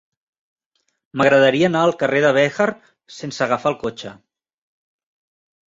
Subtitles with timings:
[1.21, 2.67] M'agradaria anar al carrer de Béjar
[3.21, 4.17] sense agafar el cotxe.